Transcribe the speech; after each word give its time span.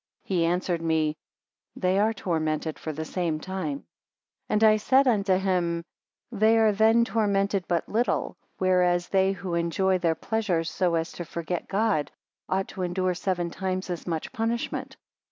He 0.23 0.45
answered 0.45 0.81
me; 0.81 1.15
they 1.75 1.99
are 1.99 2.11
tormented 2.11 2.79
for 2.79 2.91
the 2.91 3.05
same 3.05 3.39
time. 3.39 3.85
29 4.47 4.47
And 4.49 4.63
I 4.63 4.77
said 4.77 5.07
unto 5.07 5.35
him; 5.37 5.85
They 6.31 6.57
are 6.57 6.71
then 6.71 7.05
tormented 7.05 7.65
but 7.67 7.87
little; 7.87 8.35
whereas 8.57 9.09
they 9.09 9.31
who 9.33 9.53
enjoy 9.53 9.99
their 9.99 10.15
pleasures 10.15 10.71
so 10.71 10.95
as 10.95 11.11
to 11.11 11.23
forget 11.23 11.67
God, 11.67 12.09
ought 12.49 12.67
to 12.69 12.81
endure 12.81 13.13
seven 13.13 13.51
times 13.51 13.91
as 13.91 14.07
much 14.07 14.33
punishment. 14.33 14.97